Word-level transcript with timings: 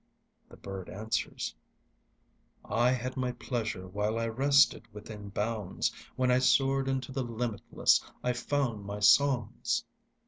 The 0.49 0.57
bird 0.57 0.89
answers: 0.89 1.53
I 2.65 2.89
had 2.89 3.17
my 3.17 3.33
pleasure 3.33 3.87
while 3.87 4.17
I 4.17 4.25
rested 4.29 4.91
within 4.91 5.29
bounds. 5.29 5.91
When 6.15 6.31
I 6.31 6.39
soared 6.39 6.87
into 6.87 7.11
the 7.11 7.21
limitless, 7.23 8.03
I 8.23 8.33
found 8.33 8.83
my 8.83 8.99
songs! 8.99 9.85